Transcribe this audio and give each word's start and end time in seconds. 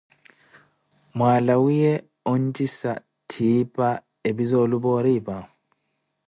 mwanlawaniye 1.17 1.93
onjisa 2.31 2.91
ttipa 3.01 3.89
ephi 4.29 4.43
za 4.49 4.57
eluphooripa? 4.65 5.37